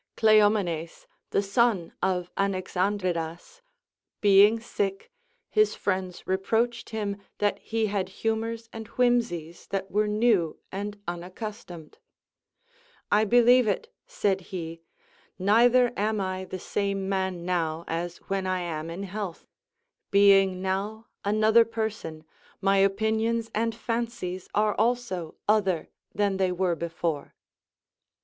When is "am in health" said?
18.61-19.45